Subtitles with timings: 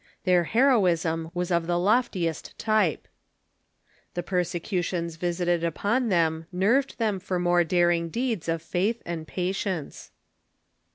[0.23, 3.07] Their heroism was of the lof tiest type.
[4.15, 10.09] The persecutions visited upon them nerved them for more daring deeds of faith and patience.